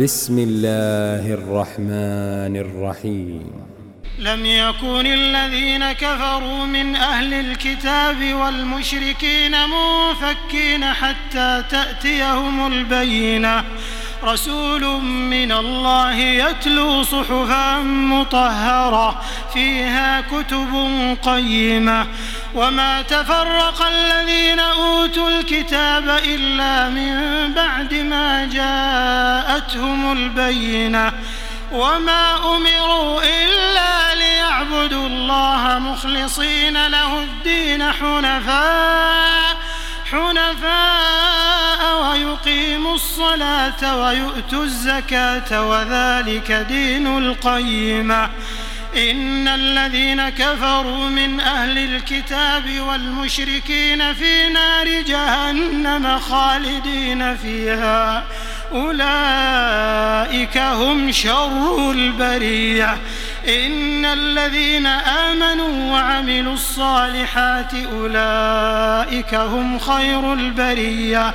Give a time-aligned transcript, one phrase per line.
[0.00, 3.52] بسم الله الرحمن الرحيم.
[4.18, 13.64] لم يكن الذين كفروا من أهل الكتاب والمشركين منفكين حتى تأتيهم البينة.
[14.24, 19.22] رسول من الله يتلو صحفا مطهرة
[19.54, 20.72] فيها كتب
[21.22, 22.06] قيمة.
[22.54, 27.12] وما تفرق الذين أوتوا الكتاب إلا من
[27.54, 31.12] بعد ما جاءتهم البينة.
[31.72, 39.05] وما أمروا إلا ليعبدوا الله مخلصين له الدين حنفاء.
[43.06, 48.30] الصلاة ويؤتوا الزكاة وذلك دين القيمة.
[48.96, 58.24] إن الذين كفروا من أهل الكتاب والمشركين في نار جهنم خالدين فيها.
[58.72, 62.98] أولئك هم شر البرية.
[63.48, 71.34] إن الذين آمنوا وعملوا الصالحات أولئك هم خير البرية.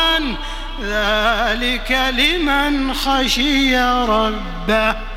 [0.81, 5.10] ذلك لمن خشي ربه.